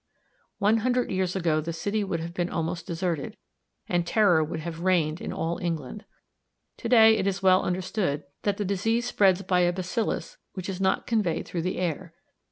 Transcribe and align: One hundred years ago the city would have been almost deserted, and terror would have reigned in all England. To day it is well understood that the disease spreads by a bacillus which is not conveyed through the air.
One 0.57 0.77
hundred 0.77 1.11
years 1.11 1.35
ago 1.35 1.61
the 1.61 1.71
city 1.71 2.03
would 2.03 2.19
have 2.21 2.33
been 2.33 2.49
almost 2.49 2.87
deserted, 2.87 3.37
and 3.87 4.03
terror 4.03 4.43
would 4.43 4.61
have 4.61 4.79
reigned 4.79 5.21
in 5.21 5.31
all 5.31 5.59
England. 5.59 6.05
To 6.77 6.89
day 6.89 7.17
it 7.19 7.27
is 7.27 7.43
well 7.43 7.61
understood 7.61 8.23
that 8.41 8.57
the 8.57 8.65
disease 8.65 9.05
spreads 9.05 9.43
by 9.43 9.59
a 9.59 9.71
bacillus 9.71 10.37
which 10.53 10.69
is 10.69 10.81
not 10.81 11.05
conveyed 11.05 11.47
through 11.47 11.61
the 11.61 11.77
air. 11.77 12.15